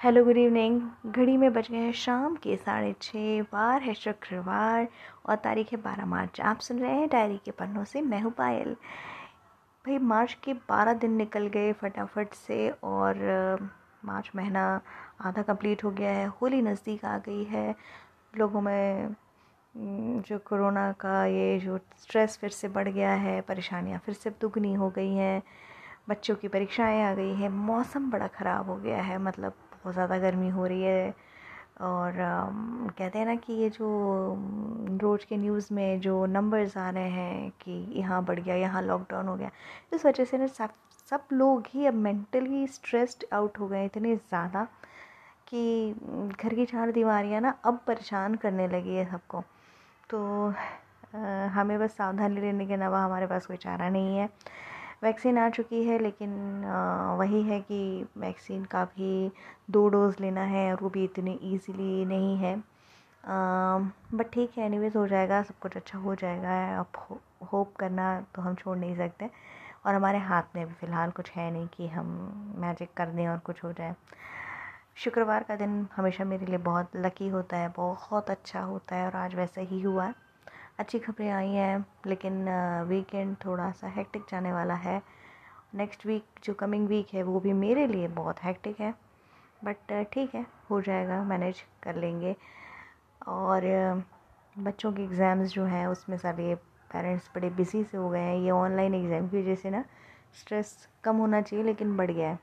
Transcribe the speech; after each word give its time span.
Hello 0.00 0.22
good 0.24 0.36
evening 0.36 1.12
घड़ी 1.12 1.36
में 1.36 1.52
बज 1.52 1.68
गए 1.70 1.76
हैं 1.76 1.92
शाम 1.92 2.34
के 2.36 2.56
साढ़े 2.56 2.94
छः 3.02 3.42
बार 3.42 3.82
है 3.82 3.94
शुक्रवार 3.94 4.86
और 5.26 5.36
तारीख 5.36 5.72
है 5.72 5.78
बारह 5.82 6.06
मार्च। 6.06 6.40
आप 6.40 6.60
सुन 6.60 6.78
रहे 6.78 6.90
हैं 6.90 7.08
डायरी 7.08 7.38
के 7.44 7.50
पन्नों 7.50 7.82
से 7.84 8.02
मैं 8.02 8.20
हूँ 8.22 8.32
पायल। 8.32 8.74
भाई, 9.84 9.98
मार्च 9.98 10.36
के 10.44 10.52
बारह 10.52 10.94
दिन 10.94 11.16
निकल 11.16 11.46
गए 11.46 11.72
फटाफट 11.72 12.34
से 12.34 12.68
और 12.70 13.18
मार्च 14.04 14.30
महीना 14.36 14.80
आधा 15.20 15.42
कंप्लीट 15.42 15.84
हो 15.84 15.90
गया 15.90 16.10
है, 16.10 16.26
होली 16.26 16.62
नज़दीक 16.62 17.04
आ 17.04 17.18
गई 17.18 17.44
है। 17.44 17.74
लोगों 18.34 18.60
में 18.60 19.14
जो 19.74 20.38
कोरोना 20.38 20.90
का 21.00 21.24
ये 21.26 21.58
जो 21.58 21.78
स्ट्रेस 22.02 22.38
फिर 22.40 22.50
से 22.50 22.68
बढ़ 22.68 22.88
गया 22.88 23.12
है, 23.16 23.40
परेशानियाँ 23.40 24.02
फिर 24.06 24.14
से 24.14 24.30
दुगनी 24.30 24.74
हो 24.74 24.90
गई 24.90 25.14
हैं, 25.14 25.42
बच्चों 26.08 26.34
की 26.34 26.48
परीक्षाएँ 26.48 27.02
आ 27.02 27.14
गई 27.14 27.34
हैं, 27.34 27.48
मौसम 27.48 28.10
बड़ा 28.10 28.26
ख़राब 28.28 28.70
हो 28.70 28.76
गया 28.76 29.02
है 29.02 29.18
मतलब 29.18 29.64
बहुत 29.88 29.94
ज़्यादा 29.94 30.18
गर्मी 30.20 30.48
हो 30.50 30.66
रही 30.66 30.82
है। 30.82 31.14
और 31.80 32.12
कहते 32.98 33.18
हैं 33.18 33.26
ना 33.26 33.34
कि 33.36 33.52
ये 33.52 33.68
जो 33.70 33.88
रोज़ 35.02 35.24
के 35.28 35.36
न्यूज़ 35.36 35.68
में 35.74 36.00
जो 36.00 36.24
नंबर्स 36.26 36.76
आ 36.76 36.88
रहे 36.90 37.08
हैं 37.10 37.50
कि 37.62 37.72
यहाँ 37.96 38.24
बढ़ 38.24 38.40
गया 38.40 38.54
यहाँ 38.56 38.82
लॉकडाउन 38.82 39.28
हो 39.28 39.36
गया 39.36 39.50
इस 39.94 40.06
वजह 40.06 40.24
से 40.24 40.38
ना 40.38 40.46
सब 40.48 40.70
सब 41.10 41.28
लोग 41.32 41.64
ही 41.68 41.86
अब 41.86 41.94
मेंटली 41.96 42.66
स्ट्रेस्ड 42.68 43.24
आउट 43.34 43.58
हो 43.60 43.68
गए 43.68 43.84
इतने 43.84 44.16
ज़्यादा 44.16 44.66
कि 45.48 45.94
घर 46.40 46.54
की 46.54 46.64
चार 46.66 46.90
दीवारियाँ 46.92 47.40
ना 47.40 47.54
अब 47.64 47.80
परेशान 47.86 48.34
करने 48.34 48.68
लगी 48.68 48.94
है 48.96 49.04
सबको। 49.10 49.42
तो 50.10 50.18
आ, 50.48 51.18
हमें 51.48 51.78
बस 51.80 51.96
सावधानी 51.96 52.40
लेने 52.40 52.66
के 52.66 52.74
अलावा 52.74 53.04
हमारे 53.04 53.26
पास 53.26 53.46
कोई 53.46 53.56
चारा 53.56 53.88
नहीं 53.88 54.16
है। 54.18 54.28
वैक्सीन 55.02 55.38
आ 55.38 55.48
चुकी 55.50 55.82
है, 55.84 55.98
लेकिन 55.98 56.30
वही 57.18 57.42
है 57.42 57.60
कि 57.60 58.06
वैक्सीन 58.18 58.64
का 58.64 58.84
भी 58.84 59.30
दो 59.70 59.88
डोज़ 59.88 60.16
लेना 60.20 60.42
है 60.44 60.70
और 60.72 60.82
वो 60.82 60.88
भी 60.88 61.04
इतनी 61.04 61.38
ईज़िली 61.42 62.04
नहीं 62.04 62.36
है। 62.36 62.56
बट 64.14 64.30
ठीक 64.32 64.58
है 64.58 64.64
एनीवेज 64.66 64.96
हो 64.96 65.06
जाएगा, 65.08 65.42
सब 65.42 65.58
कुछ 65.58 65.76
अच्छा 65.76 65.98
हो 65.98 66.14
जाएगा, 66.14 66.80
अब 66.80 67.18
होप 67.52 67.74
करना 67.76 68.20
तो 68.34 68.42
हम 68.42 68.54
छोड़ 68.54 68.76
नहीं 68.78 68.96
सकते। 68.96 69.30
और 69.86 69.94
हमारे 69.94 70.18
हाथ 70.18 70.56
में 70.56 70.62
अभी 70.62 70.74
फ़िलहाल 70.74 71.10
कुछ 71.10 71.30
है 71.30 71.50
नहीं 71.50 71.66
कि 71.68 71.88
हम 71.88 72.06
मैजिक 72.58 72.88
कर 72.96 73.06
दें 73.06 73.26
और 73.28 73.38
कुछ 73.38 73.64
हो 73.64 73.72
जाए। 73.72 73.94
शुक्रवार 74.96 75.42
का 75.42 75.56
दिन 75.56 75.86
हमेशा 75.96 76.24
मेरे 76.24 76.46
लिए 76.46 76.58
बहुत 76.58 76.96
लकी 76.96 77.28
होता 77.28 77.56
है, 77.56 77.68
बहुत 77.76 78.30
अच्छा 78.30 78.60
होता 78.60 78.96
है 78.96 79.06
और 79.06 79.16
आज 79.16 79.34
वैसा 79.34 79.60
ही 79.60 79.80
हुआ। 79.80 80.04
है 80.04 80.27
अच्छी 80.78 80.98
खबरें 80.98 81.30
आई 81.30 81.48
हैं, 81.48 81.84
लेकिन 82.06 82.44
वीकेंड 82.88 83.36
थोड़ा 83.44 83.70
सा 83.72 83.88
हेक्टिक 83.88 84.22
जाने 84.30 84.52
वाला 84.52 84.74
है। 84.76 85.00
नेक्स्ट 85.74 86.06
वीक 86.06 86.24
जो 86.44 86.54
कमिंग 86.54 86.86
वीक 86.88 87.14
है, 87.14 87.22
वो 87.22 87.40
भी 87.40 87.52
मेरे 87.54 87.86
लिए 87.86 88.08
बहुत 88.08 88.42
हेक्टिक 88.44 88.80
है। 88.80 88.94
बट 89.64 89.92
ठीक 90.12 90.34
है, 90.34 90.44
हो 90.70 90.80
जाएगा 90.80 91.22
मैनेज 91.24 91.62
कर 91.82 91.96
लेंगे। 91.96 92.34
और 93.28 93.62
बच्चों 94.56 94.92
के 94.92 95.02
एग्ज़ाम्स 95.02 95.52
जो 95.52 95.64
हैं, 95.64 95.86
उसमें 95.86 96.16
सारे 96.18 96.54
पेरेंट्स 96.90 97.30
बड़े 97.34 97.50
बिज़ी 97.50 97.82
से 97.84 97.96
हो 97.96 98.08
गए 98.10 98.20
हैं। 98.20 98.36
ये 98.36 98.50
ऑनलाइन 98.50 98.94
एग्ज़ाम 98.94 99.28
की 99.28 99.40
वजह 99.40 99.54
से 99.54 99.70
ना 99.70 99.84
स्ट्रेस 100.34 100.88
कम 101.04 101.16
होना 101.16 101.40
चाहिए, 101.42 101.64
लेकिन 101.64 101.96
बढ़ 101.96 102.10
गया 102.10 102.28
है। 102.28 102.38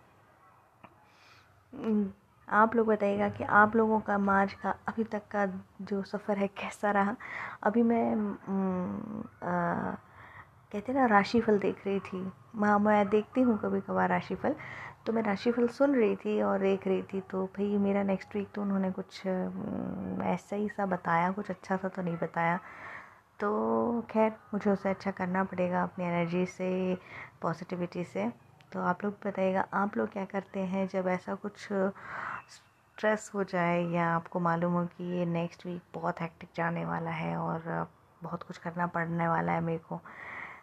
आप 2.48 2.76
लोग 2.76 2.88
बताइएगा 2.88 3.28
कि 3.30 3.44
आप 3.44 3.76
लोगों 3.76 4.00
का 4.00 4.18
मार्च 4.18 4.54
का 4.54 4.76
अभी 4.88 5.04
तक 5.04 5.22
का 5.32 5.46
जो 5.82 6.02
सफ़र 6.04 6.38
है 6.38 6.48
कैसा 6.48 6.92
रहा? 6.92 7.16
अभी 7.64 7.84
मैं 7.84 8.36
कहते 10.72 10.94
ना, 10.94 11.06
राशिफल 11.06 11.58
देख 11.60 11.86
रही 11.88 12.00
थी। 12.00 12.32
माँ, 12.56 12.78
मैं 12.80 13.08
देखती 13.10 13.42
हूँ 13.42 13.58
कभी 13.60 13.82
कभार 13.82 14.10
राशिफल। 14.10 14.56
तो 15.06 15.14
मैं 15.14 15.22
राशिफल 15.24 15.68
सुन 15.68 15.96
रही 15.96 16.16
थी 16.16 16.42
और 16.42 16.60
देख 16.60 16.88
रही 16.88 17.02
थी। 17.04 17.22
तो 17.32 17.46
भाई 17.58 17.78
मेरा 17.78 18.04
नेक्स्ट 18.04 18.36
वीक 18.36 18.48
तो 18.56 18.62
उन्होंने 18.62 18.92
कुछ 18.92 19.20
ऐसा 19.26 20.56
ही 20.56 20.70
सा 20.70 20.86
बताया। 20.86 21.32
कुछ 21.32 21.50
अच्छा 21.50 21.78
सा 21.78 21.88
तो 21.88 22.02
नहीं 22.02 22.18
बताया। 22.18 22.60
तो 23.40 24.02
खैर, 24.12 24.32
मुझे 24.54 24.72
उसे 24.72 24.90
अच्छा 24.90 25.12
करना 25.12 25.44
पड़ेगा 25.44 25.84
अपनी 25.84 26.06
एनर्जी 26.06 26.46
से 26.46 26.98
पॉजिटिविटी 27.42 28.04
से। 28.04 28.32
तो 28.76 28.82
आप 28.82 29.04
लोग 29.04 29.14
बताइएगा, 29.26 29.62
आप 29.74 29.96
लोग 29.98 30.10
क्या 30.12 30.24
करते 30.26 30.60
हैं 30.60 30.88
जब 30.88 31.08
ऐसा 31.08 31.34
कुछ 31.44 31.60
स्ट्रेस 31.62 33.30
हो 33.36 33.44
जाए 33.44 33.82
या 33.92 34.08
आपको 34.16 34.40
मालूम 34.40 34.74
हो 34.74 34.84
कि 34.88 35.04
ये 35.12 35.26
नेक्स्ट 35.26 35.66
वीक 35.66 35.82
बहुत 35.94 36.22
हेक्टिक 36.22 36.50
जाने 36.56 36.84
वाला 36.86 37.12
है 37.12 37.36
और 37.38 37.88
बहुत 38.24 38.44
कुछ 38.44 38.58
करना 38.58 38.88
पड़ने 38.88 39.28
वाला 39.28 39.52
है 39.52 39.62
मेरे 39.62 39.80
को, 39.90 40.00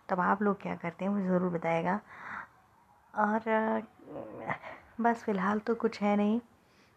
तब 0.08 0.20
आप 0.20 0.42
लोग 0.42 0.60
क्या 0.62 0.74
करते 0.74 1.04
हैं 1.04 1.12
मुझे 1.12 1.26
ज़रूर 1.28 1.50
बताएगा 1.52 1.98
और 3.14 3.82
बस 5.00 5.22
फ़िलहाल 5.24 5.58
तो 5.58 5.74
कुछ 5.74 6.00
है 6.02 6.16
नहीं, 6.16 6.40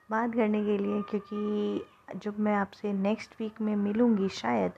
बात 0.10 0.34
करने 0.36 0.64
के 0.66 0.78
लिए 0.78 1.02
क्योंकि 1.10 2.20
जब 2.20 2.40
मैं 2.40 2.56
आपसे 2.56 2.94
नेक्स्ट 2.94 3.40
वीक 3.40 3.62
में 3.62 3.76
मिलूँगी 3.76 4.30
शायद 4.34 4.72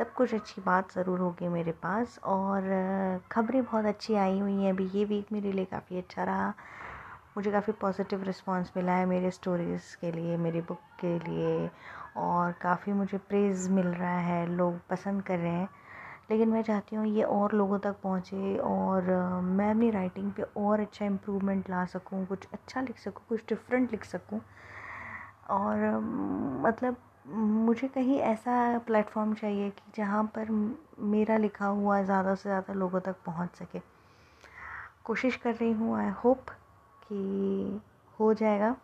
तब 0.00 0.06
कुछ 0.16 0.34
अच्छी 0.34 0.62
बात 0.62 0.92
ज़रूर 0.92 1.18
होगी 1.20 1.48
मेरे 1.48 1.72
पास। 1.72 2.18
और 2.24 2.62
ख़बरें 3.32 3.62
बहुत 3.64 3.84
अच्छी 3.84 4.14
आई 4.14 4.38
हुई 4.38 4.52
हैं। 4.52 4.72
अभी 4.72 4.84
ये 4.94 5.04
वीक 5.04 5.32
मेरे 5.32 5.52
लिए 5.52 5.64
काफ़ी 5.64 5.98
अच्छा 5.98 6.24
रहा। 6.24 6.48
मुझे 7.36 7.50
काफ़ी 7.52 7.72
पॉजिटिव 7.72 8.22
रिस्पांस 8.22 8.72
मिला 8.76 8.92
है 8.92 9.06
मेरे 9.06 9.30
स्टोरीज़ 9.30 9.96
के 10.00 10.12
लिए, 10.12 10.36
मेरी 10.36 10.60
बुक 10.60 10.78
के 11.00 11.18
लिए। 11.18 11.70
और 12.16 12.52
काफ़ी 12.52 12.92
मुझे 12.92 13.18
प्रेज़ 13.18 13.68
मिल 13.70 13.86
रहा 13.86 14.18
है, 14.18 14.46
लोग 14.46 14.78
पसंद 14.90 15.22
कर 15.22 15.38
रहे 15.38 15.52
हैं। 15.52 15.68
लेकिन 16.30 16.48
मैं 16.48 16.62
चाहती 16.62 16.96
हूँ 16.96 17.06
ये 17.06 17.22
और 17.22 17.54
लोगों 17.54 17.78
तक 17.78 17.96
पहुँचे 18.02 18.56
और 18.56 19.02
मैं 19.42 19.70
अपनी 19.70 19.90
राइटिंग 19.90 20.32
पे 20.32 20.42
और 20.56 20.80
अच्छा 20.80 21.04
इम्प्रूवमेंट 21.06 21.70
ला 21.70 21.84
सकूँ, 21.84 22.24
कुछ 22.26 22.46
अच्छा 22.52 22.80
लिख 22.80 22.98
सकूँ, 22.98 23.24
कुछ 23.28 23.40
डिफरेंट 23.48 23.90
लिख 23.92 24.04
सकूँ। 24.04 24.40
और 25.50 25.78
मतलब 26.66 26.96
मुझे 27.30 27.88
कहीं 27.88 28.18
ऐसा 28.20 28.52
प्लेटफॉर्म 28.78 29.34
चाहिए 29.34 29.68
कि 29.70 29.92
जहाँ 29.96 30.22
पर 30.36 30.50
मेरा 31.04 31.36
लिखा 31.36 31.66
हुआ 31.66 32.00
ज़्यादा 32.02 32.34
से 32.34 32.48
ज़्यादा 32.48 32.74
लोगों 32.74 33.00
तक 33.00 33.16
पहुँच 33.26 33.56
सके। 33.56 33.80
कोशिश 35.04 35.36
कर 35.36 35.54
रही 35.54 35.72
हूँ 35.72 35.96
आई 35.98 36.08
होप 36.24 36.50
कि 37.02 37.80
हो 38.18 38.32
जाएगा। 38.34 38.74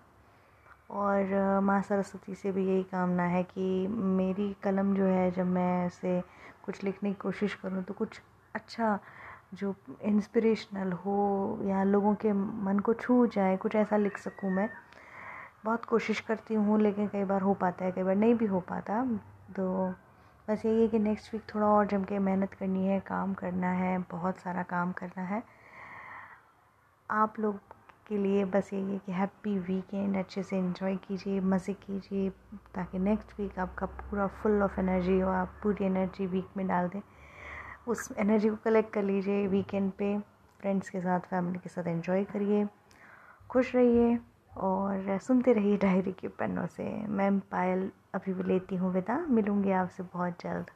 और 0.91 1.61
माँ 1.63 1.81
सरस्वती 1.83 2.35
से 2.35 2.53
भी 2.53 2.67
यही 2.67 2.83
कामना 2.83 3.23
है 3.23 3.43
कि 3.45 3.87
मेरी 3.89 4.55
कलम 4.63 4.95
जो 4.97 5.05
है, 5.05 5.31
जब 5.31 5.47
मैं 5.47 5.87
उसे 5.87 6.21
कुछ 6.65 6.83
लिखने 6.85 7.11
की 7.11 7.17
कोशिश 7.23 7.55
करूँ 7.55 7.83
तो 7.85 7.95
कुछ 7.95 8.21
अच्छा 8.55 8.99
जो 9.55 9.75
इंस्पिरेशनल 10.03 10.93
हो 10.95 11.59
या 11.65 11.83
लोगों 11.85 12.15
के 12.15 12.33
मन 12.33 12.79
को 12.79 12.95
छू 12.95 13.27
जाए, 13.27 13.57
कुछ 13.57 13.75
ऐसा 13.75 13.97
लिख 13.97 14.19
सकूँ 14.19 14.51
मैं। 14.51 14.69
बहुत 15.67 15.85
कोशिश 15.85 16.21
करती 16.21 16.55
हूँ, 16.55 16.81
लेकिन 16.81 17.07
कई 17.09 17.25
बार 17.25 17.43
हो 17.43 17.55
पाता 17.55 17.85
है, 17.85 17.93
कई 17.93 18.03
बार 18.03 18.17
नहीं 18.17 18.35
भी 18.35 18.47
हो 18.47 18.61
पाता। 18.61 19.05
तो 19.57 19.89
बस 20.49 20.65
यही 20.67 20.81
है 20.81 20.89
कि 20.89 20.99
नेक्स्ट 20.99 21.33
वीक 21.35 21.43
थोड़ा 21.55 21.67
और 21.67 21.87
जम 21.87 22.05
के 22.05 22.19
मेहनत 22.19 22.53
करनी 22.55 22.87
है, 22.87 22.99
काम 23.01 23.35
करना 23.35 23.71
है, 23.73 23.99
बहुत 24.11 24.39
सारा 24.39 24.63
काम 24.63 24.93
करना 24.93 25.23
है। 25.25 25.43
आप 27.11 27.41
लोग 27.41 27.59
के 28.09 28.17
लिए 28.17 28.45
बस 28.45 28.73
यही 28.73 28.93
है 28.93 28.99
कि 28.99 29.13
हैप्पी 29.13 29.59
वीकेंड 29.59 30.17
अच्छे 30.17 30.43
से 30.43 30.57
एंजॉय 30.57 30.97
कीजिए, 30.97 31.41
मज़े 31.41 31.73
कीजिए, 31.75 32.31
ताकि 32.75 32.99
नेक्स्ट 32.99 33.41
वीक 33.41 33.59
आपका 33.59 33.87
पूरा 33.87 34.27
फुल 34.27 34.63
ऑफ़ 34.63 34.79
एनर्जी 34.81 35.19
हो, 35.21 35.31
आप 35.31 35.59
पूरी 35.63 35.85
एनर्जी 35.85 36.27
वीक 36.27 36.57
में 36.57 36.67
डाल 36.67 36.89
दें। 36.89 37.01
उस 37.89 38.09
एनर्जी 38.19 38.49
को 38.49 38.57
कलेक्ट 38.65 38.93
कर 38.93 39.03
लीजिए 39.03 39.47
वीकेंड 39.47 39.91
पे 39.93 40.19
फ्रेंड्स 40.61 40.91
के 40.91 41.01
साथ 41.01 41.21
फैमिली 41.21 41.59
के 41.59 41.69
साथ 41.69 41.87
एंजॉय 41.87 42.25
करिए, 42.25 42.67
खुश 43.51 43.75
रहिए 43.75 44.19
और 44.57 44.86
सुनते 45.19 45.53
रहिए 45.53 45.77
डायरी 45.77 46.13
के 46.13 46.29
पन्नों 46.29 46.67
से। 46.67 46.85
मैम 47.07 47.39
पायल 47.41 47.91
अभी 48.15 48.33
भी 48.33 48.43
लेती 48.43 48.77
हूँ 48.77 48.93
विदा। 48.93 49.19
मिलूँगी 49.31 49.71
आपसे 49.71 50.03
बहुत 50.03 50.33
जल्द। 50.41 50.67